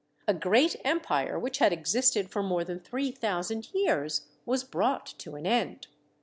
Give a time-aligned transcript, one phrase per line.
[0.27, 5.35] A great empire which had existed for more than three thousand years was brought to
[5.35, 5.85] an end.